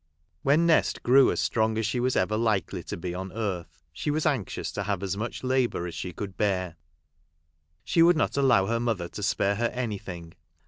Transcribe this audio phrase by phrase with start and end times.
[0.41, 4.09] "When Nest grew as strong as she was ever likely to be on earth, she
[4.09, 6.75] was anxious to have as much labour as she could bear.
[7.83, 10.33] She would not allow her mother to spare her anything.